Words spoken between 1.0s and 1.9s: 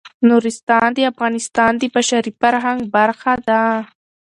افغانستان د